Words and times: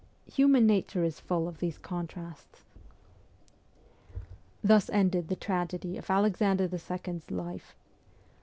Human 0.33 0.65
nature 0.65 1.03
is 1.03 1.19
full 1.19 1.47
of 1.47 1.59
these 1.59 1.77
contrasts. 1.77 2.63
Thus 4.63 4.89
ended 4.89 5.27
the 5.27 5.35
tragedy 5.35 5.95
of 5.95 6.09
Alexander 6.09 6.67
the 6.67 6.79
Second's 6.79 7.29
life. 7.29 7.75